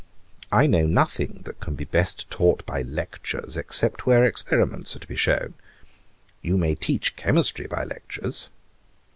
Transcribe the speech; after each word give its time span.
I 0.51 0.65
know 0.65 0.87
nothing 0.87 1.41
that 1.45 1.59
can 1.59 1.75
be 1.75 1.85
best 1.85 2.27
taught 2.31 2.65
by 2.65 2.81
lectures, 2.81 3.55
except 3.55 4.07
where 4.07 4.25
experiments 4.25 4.95
are 4.95 4.99
to 4.99 5.05
be 5.05 5.15
shewn. 5.15 5.53
You 6.41 6.57
may 6.57 6.73
teach 6.73 7.15
chymistry 7.15 7.67
by 7.69 7.83
lectures. 7.83 8.49